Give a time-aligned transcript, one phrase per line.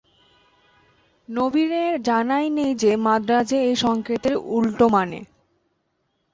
[1.29, 5.19] নবীনের জানাই নেই যে মাদ্রাজে এ সংকেতের উলটো মানে।